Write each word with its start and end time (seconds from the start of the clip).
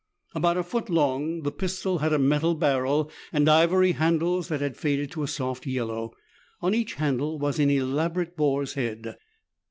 About 0.33 0.57
a 0.57 0.63
foot 0.63 0.89
long, 0.89 1.43
the 1.43 1.51
pistol 1.51 1.99
had 1.99 2.11
a 2.11 2.17
metal 2.17 2.55
barrel 2.55 3.11
and 3.31 3.47
ivory 3.47 3.91
handles 3.91 4.47
that 4.47 4.59
had 4.59 4.75
faded 4.75 5.11
to 5.11 5.21
a 5.21 5.27
soft 5.27 5.67
yellow. 5.67 6.15
On 6.59 6.73
each 6.73 6.95
handle 6.95 7.37
was 7.37 7.59
an 7.59 7.69
elaborate 7.69 8.35
boar's 8.35 8.73
head. 8.73 9.15